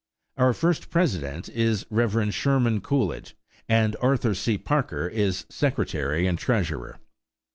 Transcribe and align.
Our 0.35 0.53
first 0.53 0.89
president 0.89 1.47
is 1.47 1.85
Rev. 1.91 2.33
Sherman 2.33 2.81
Coolidge, 2.81 3.35
and 3.69 3.95
Arthur 4.01 4.33
C. 4.33 4.57
Parker 4.57 5.07
is 5.07 5.45
secretary 5.47 6.25
and 6.25 6.39
treasurer. 6.39 6.97